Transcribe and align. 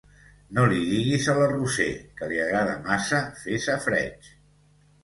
No 0.59 0.63
li 0.71 0.79
diguis 0.93 1.27
a 1.33 1.35
la 1.41 1.51
Roser, 1.51 1.87
que 2.23 2.31
li 2.33 2.43
agrada 2.47 2.77
massa 2.89 3.25
fer 3.45 3.63
safareig. 3.71 4.37